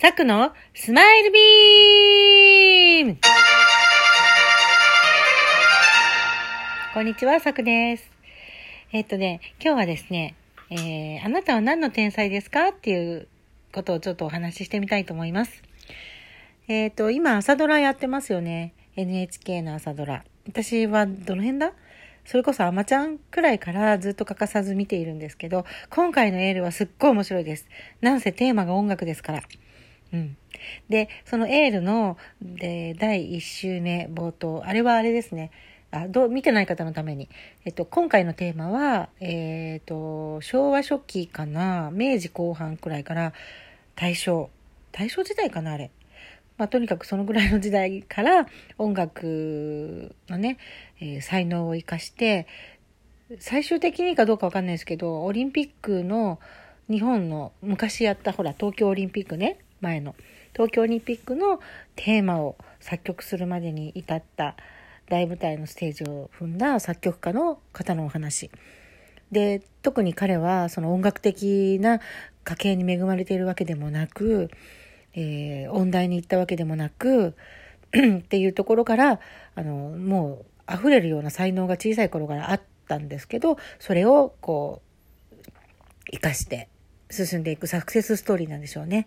[0.00, 3.18] サクのスマイルビーム
[6.94, 8.08] こんにちは、サクです。
[8.92, 10.36] えっとね、今日はですね、
[10.70, 13.26] えー、あなたは何の天才ですかっていう
[13.72, 15.64] ことをちょっとお話ししてみたいと思います。
[16.68, 18.74] えっ、と、今朝ドラやってますよね。
[18.94, 20.22] NHK の朝ドラ。
[20.46, 21.72] 私はどの辺だ？
[22.24, 27.66] それこそアマちゃんくらいからずっと欠かさず見ているんですけど、今回のエールはすっごい面白いです。
[28.00, 29.42] なんせテーマが音楽ですから。
[30.12, 30.36] うん。
[30.88, 35.50] で、そのエールの、で、第1週目冒頭、あれはあれですね。
[35.90, 37.28] あ、どう、見てない方のために。
[37.64, 43.32] えっと、今回のテーマは、えっと、昭和初期かな、明治後半くらいから
[43.96, 44.50] 大正、
[44.92, 45.90] 大正時代かな、あれ。
[46.58, 48.46] まあ、とにかくそのぐらいの時代から
[48.78, 50.58] 音楽のね、
[51.00, 52.46] えー才能を生かして、
[53.38, 56.40] 最終的にかどうかわかんないですけど、オリンピックの
[56.90, 60.14] 日本の昔やったほら、東京オリンピックね、前の。
[60.52, 61.60] 東京オリンピックの
[61.94, 64.56] テーマを作曲するまでに至った
[65.08, 68.50] 大舞台のステージを踏んだ作曲家の方のお話。
[69.30, 72.00] で、特に彼はその音楽的な
[72.44, 74.50] 家系に恵まれているわけでもなく、
[75.14, 77.34] えー音大に行ったわけでもなく
[77.96, 79.20] っていうところから
[79.54, 84.82] あのもう溢れるような才能が小さい頃からあったんですけどそれをこ
[85.32, 85.40] う
[86.10, 86.68] 生かして
[87.10, 89.06] 進んでいくサクセスストーリーなんでしょうね。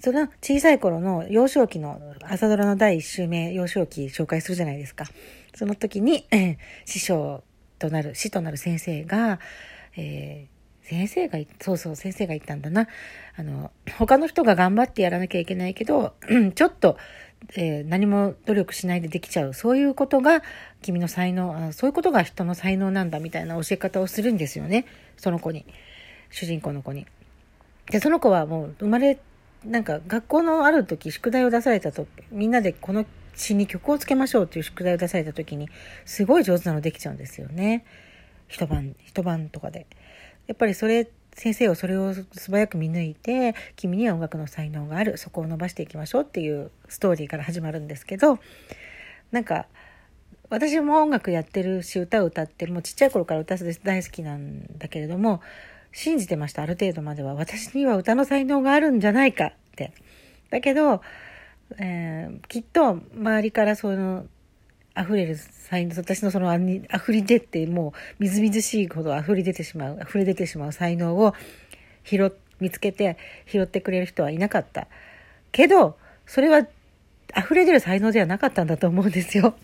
[0.00, 5.06] その小さい頃の幼少期の朝ドラの第一週目幼少期紹介するじゃないですか。
[5.54, 6.26] その時に
[6.86, 7.42] 師匠
[7.78, 9.40] となる師となる先生が、
[9.96, 12.88] えー先生が、そうそう、先生が言ったんだな。
[13.36, 16.14] あの、他の人が頑張ってやらなきゃいけないけど、
[16.54, 16.96] ちょっと、
[17.56, 19.52] えー何も努力しないでできちゃう。
[19.52, 20.42] そういうことが
[20.80, 24.86] 君の才能、そういうことが人の才能なんだみたいな教え方をするんですよね。
[25.18, 25.66] その子に。
[26.30, 27.06] 主人公の子に。
[27.90, 29.18] で、その子はもう生まれ、
[29.64, 35.68] なんか学校のある時宿題を出されたと、みんなでこの詩に曲をつけましょうっていう宿題を出された時に、
[36.04, 37.84] すごい上手なのできちゃうんですよね。
[38.48, 39.86] 一晩、一晩とかで。
[40.46, 48.38] やっぱりそれ、先生はそれを素早く見抜いて、君には音楽の才能がある、そこを伸ばしていきましょうっていうストーリーから始まるんですけど、
[49.30, 49.66] なんか、
[50.50, 55.42] 私も音楽やってるし、歌を歌って、もうちっちゃい頃から歌大好きなんだけれども、
[55.92, 57.34] 信じてました、ある程度までは。
[57.34, 59.92] 私には歌の才能があるんじゃないかって。
[60.50, 61.02] だけど、
[61.78, 64.26] えーきっと周りからその、
[64.96, 71.34] 溢れる才能、私のそのあに溢れ出ってもうみずみずしいほど溢れ出てしまう、溢れ出てしまう才能を
[72.04, 73.16] 拾、見つけて
[73.46, 74.88] 拾ってくれる人はいなかった。
[75.52, 75.96] けど、
[76.26, 76.66] それは
[77.36, 79.54] 溢れ出る才能ではなかったんだと思うんですよ。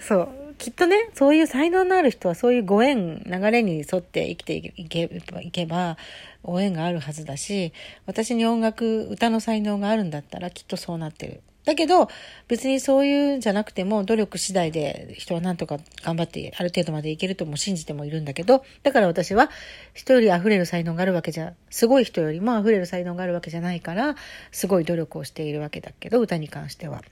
[0.00, 0.28] そう。
[0.58, 5.02] きっとね、そういう才能のある人はそういうご縁、流れに沿って生きていけ
[5.42, 5.96] いけば、
[6.42, 7.72] ご縁があるはずだし、
[8.06, 11.40] 私に音楽、歌の才能があるんだったらきっとそうなってる。
[11.64, 12.08] だけど、
[12.48, 19.50] 別にそういうんじゃなくても、努力次第で人はなんとか頑張ってある程度までいけるとも信じてもいるんだけど、だから私は
[19.92, 24.16] 人より溢れる才能があるわけじゃ、すごい人よりも溢れる才能があるわけじゃないから、
[24.50, 27.02] すごい努力をしているわけだけど、歌に関しては。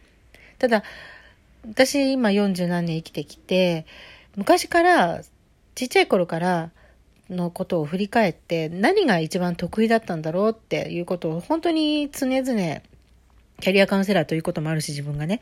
[0.58, 0.84] ただ、
[1.68, 3.86] 私今40何年生きてきて、
[4.36, 5.22] 昔から、
[5.74, 6.70] ちっちゃい頃から
[7.28, 12.44] のことを振り返って、何が一番得意だったんだろうっていうことを本当に常々、
[13.60, 15.40] キャリアカウンセラーということもあるし自分がね、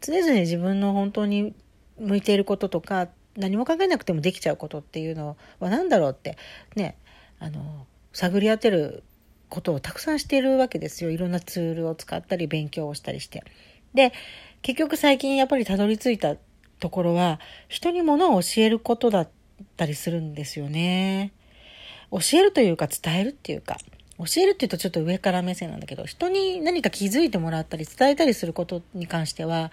[0.00, 1.54] 常々自分の本当に
[1.98, 6.36] 向いていることとか、何も考えなくてもできちゃうことっていうのは何だろうって、
[6.76, 6.96] ね、
[7.38, 9.02] あの、探り当てる
[9.48, 11.10] ことをたくさんしているわけですよ。
[11.10, 13.44] いろんなツールを使ったり勉強をしたりして。
[13.94, 14.12] で、
[14.64, 16.36] 結局最近やっぱりたどり着いた
[16.80, 17.38] ところは、
[17.68, 19.28] 人に物を教えることだっ
[19.76, 21.32] たりするんですよね。
[22.10, 23.76] 教えるというか伝えるっていうか、
[24.16, 29.70] 教えるっていうとちょっと上から目線なんだけど、人に何か気づいてもらったり伝えたりすることに関しては、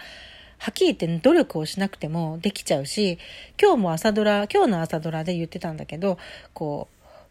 [0.57, 3.17] はっきり言って努力をしなくてもできちゃうし、
[3.57, 6.17] 今日も朝ドラ、今日の朝ドラで言ってたんだけど、
[6.51, 6.89] こ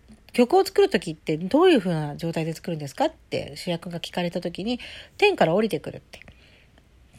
[0.08, 4.80] う、曲を作る時ってどういう風な状態で作るんですかって主役が聞かれた時に、
[5.18, 6.20] 天から降りてくるって。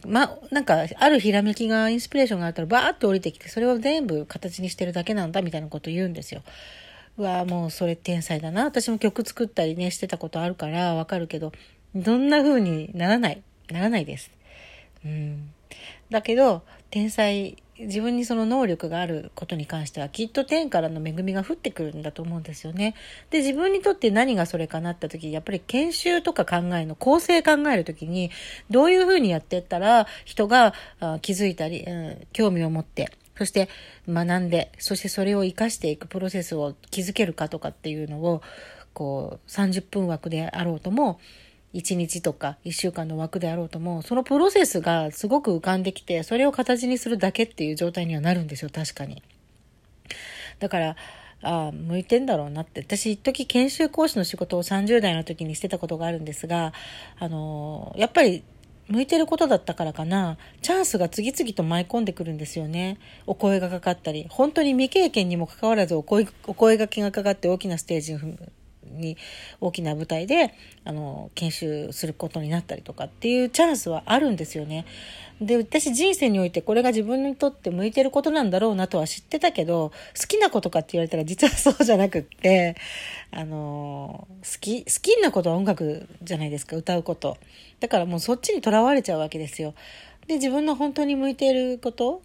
[0.06, 6.42] ま、なんか、あるひらめきが、インスピレーションがあったら、バーって降りてきて、それを全部形にしてるだけなんだ、みたいなこと言うんですよ。
[7.18, 8.64] うわもうそれ天才だな。
[8.64, 11.52] 私も曲作ったりね、してたことあるからわかるけど、
[11.94, 13.42] どんな風にならない。
[13.70, 14.32] ならないです。
[15.06, 15.52] うん。
[16.10, 22.96] だけど、天才、自分にその能力があることに関しては、きっと天からの恵みが降ってくるんだと思うんですよね。
[23.30, 28.32] で、自分にとって何がそれかなった時、やっぱり研修とか考えの、構成考える時に、
[28.70, 30.74] どういう風にやってったら、人が
[31.22, 33.70] 気づいたり、うん、興味を持って、そして
[34.08, 38.42] 学んで、そしてそれを活かしていくプロセスを築けるかとかっていうのを、
[38.94, 41.20] こう、30分枠であろうとも、
[41.74, 49.24] 1日とか1週間の枠であろうとも、そのプロセスがすごく浮かんできて、それを形にするだけっていう状態にはなるんですよ、確かに。
[50.60, 50.96] だから、
[51.44, 52.82] ああ、向いてんだろうなって。
[52.82, 56.74] 私、一時研修講師の仕事を30代の時にしてたことがあるんですが、
[57.20, 58.44] あのやっぱり
[58.90, 62.98] 向いてることだったからかな、チャンスが次々と舞い込んでくるんですよね。
[63.26, 68.38] お声がかかったり、本当に未経験にもかかわらずお声お声がけがかかって大きなステージに
[69.02, 69.18] に
[69.60, 70.54] 大きな舞台で
[70.86, 74.86] あの研修することになったりとかっていうチャンスはあるんですよね。
[75.42, 82.76] で私人生においてこれが自分にとって向いてることなんだろうなとは知ってたけど好きなことかって言われたら実はそうじゃなくって
[83.32, 87.38] あの好き好きなことは音楽じゃないですか歌うこと
[87.80, 89.74] だからもうそっちにとらわれちゃうわけですよ。
[90.28, 92.22] で自分の本当に向いていること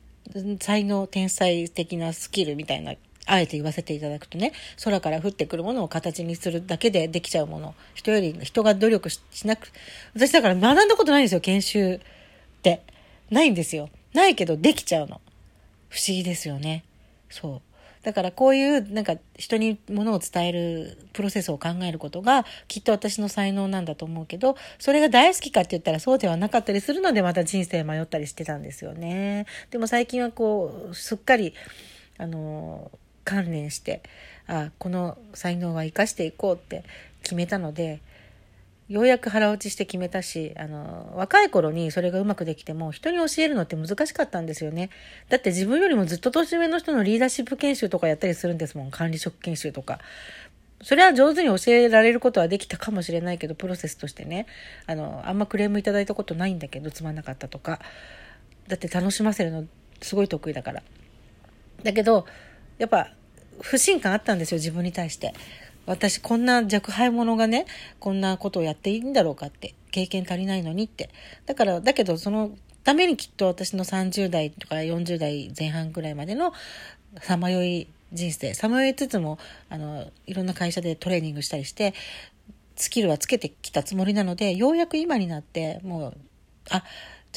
[0.60, 2.94] 才能天才的なスキルみたいな
[3.26, 4.52] あえて言わせていただくとね、
[4.82, 7.74] 空から降ってくるものを形にするだけでできちゃうもの。
[7.94, 9.70] 人より、人が努力しなく、
[10.14, 12.00] 私だから学んだことないんですよ、研修っ
[12.62, 12.82] て。
[13.30, 13.90] ないんですよ。
[14.14, 15.20] ないけどできちゃうの。
[15.88, 16.84] 不思議ですよね。
[17.28, 17.62] そう。
[18.06, 29.46] だからこういうなんか人にものを伝えるプロセスを考えることがきっと私の才能なんだと思うけど、それが大好きかって言ったらそうではなかったりするのでまた人生迷ったりしてたんですよね。
[29.72, 31.52] でも最近はこう、すっかり、
[32.18, 32.92] あの、
[33.26, 34.02] 関連して
[34.46, 36.84] あこの才能は生かしていこうって
[37.22, 38.00] 決めたので
[38.88, 44.90] ようやく腹落ちして決めたしあの若い頃にそれがうまくできても人に教えるのって難しかったんですよね。
[45.28, 48.92] だって自分よりもずっと年上の人のリーダーシップ研修とかやったりするんですもん。
[48.92, 49.98] 管理職研修とか。
[50.82, 54.46] それは上手に教えられることはできたかもしれないけどプロセスとしてね。
[54.86, 57.80] あのあんまクレームいただいたことないんだけどつまんなかったとか。
[58.68, 59.64] だって楽しませるの
[60.00, 60.82] すごい得意だから。
[61.82, 62.24] だけど
[62.78, 63.15] やっぱ
[63.60, 65.34] 不信感あったんですよ、自分に対して。
[65.86, 67.66] 私こんな若輩者がね、
[68.00, 69.74] こんなことをやっていいんだろうかって。
[69.92, 71.10] 経験足りないのにって。
[71.46, 72.50] だから、だけどその
[72.84, 76.52] ためにきっと私の30代とか40代前半ぐらいまでの
[77.22, 79.38] さまよい人生、さまよいつつも、
[79.68, 81.94] あの、いろんな会社でトレーニングしたりして、
[82.76, 86.16] スキルはつけてきたつもりなので、ようやく今になって、もう、
[86.70, 86.84] あ、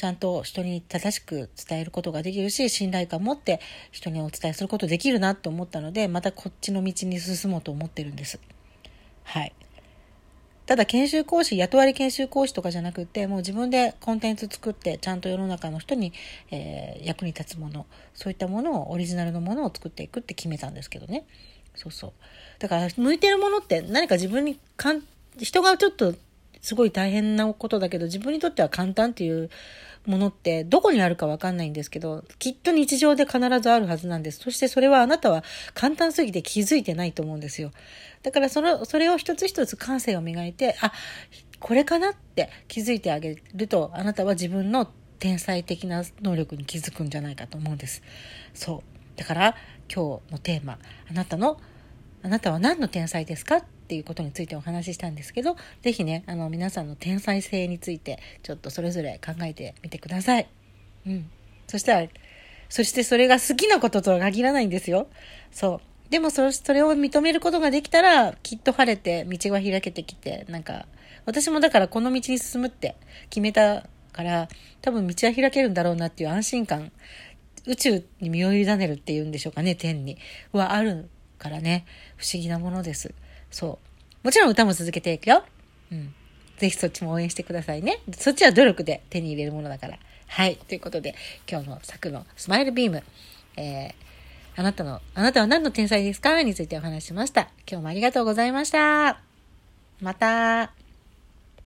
[0.00, 3.60] ちゃんと人に正しく伝えることができるし、信頼感を持って
[3.90, 8.40] 人にお伝えすることできるなと思ったので、またこっちの道に進もうと思ってるんです。
[9.24, 9.52] はい。
[10.64, 16.14] ただ研修講師、雇われ研修講師とかじゃなくて、もう自分でコンテンツ作って、ちゃんと世の中の人に、
[16.50, 21.26] えー、役に立つもの、そういったものを、オリジナルのものを作っていくって決めたんですけどね。
[21.74, 22.12] そうそう。
[22.58, 25.02] だから、向いてるものって何か自分にかん、
[25.36, 26.14] 人がちょっと
[26.60, 29.50] すごい大変なことだけど、自分にとっては簡単っていう
[30.06, 34.40] ものってどこにあるかわかんないんですけど、きっと日常で必ずあるはずなんです。
[34.40, 37.70] そしてそれはあなたは簡単すぎて気づいてないと思うんですよ。
[38.22, 40.92] だからその、それを一つ一つ感性を磨いて、あ、
[41.58, 48.02] これかなって気づいてあげると、あなたは自分の天才的な能力に気づくんじゃないかと思うんです。
[48.54, 48.82] そ
[49.16, 49.18] う。
[49.18, 49.56] だから
[49.94, 50.78] 今日のテーマ、
[51.10, 51.60] あなたの、
[52.22, 60.46] あなたは何の天才ですかっていうことについてお話ししたんですけど、是非ね、あの皆さんの天才性についてちょっとそれぞれ考えてみてください。
[61.08, 61.28] うん。
[61.66, 62.08] そしたら、
[62.68, 65.08] そしてそれが好きなこととは限らないんですよ。
[65.50, 66.10] そう。
[66.10, 70.86] でもそそれを認めることができたら、きっと晴れて道が開けてきて、なんか、
[71.26, 72.94] 私もだからこの道に進むって
[73.28, 74.48] 決めたから、
[74.82, 76.92] 多分道は開けるんだろうなっていう安心感、
[77.66, 80.16] 宇宙に身を委ねるっていうんでしょうかね、天に。
[80.52, 83.12] はあるからね、不思議なものです。
[83.50, 83.78] そ
[84.22, 84.26] う。
[84.26, 85.44] もちろん歌も続けていくよ。
[85.90, 86.14] うん。
[86.58, 88.00] ぜひそっちも応援してくださいね。
[88.16, 89.98] そっちは努力で手に入れるものだから。
[90.26, 90.56] はい。
[90.56, 91.14] ということで、
[91.50, 93.02] 今日の作のスマイルビーム、
[93.56, 93.92] えー、
[94.56, 96.42] あなたの、あなたは何の天才ですか？
[96.42, 97.48] についてお話しました。
[97.66, 99.20] 今日もありがとうございました。
[100.00, 100.79] また。